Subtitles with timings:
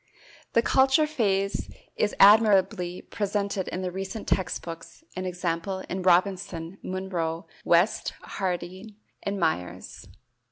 [0.53, 5.31] The culture phase is admirably presented in the recent text books, e.
[5.31, 5.49] g.,
[5.89, 10.07] in Robinson, Munro, West, Harding, and Myers.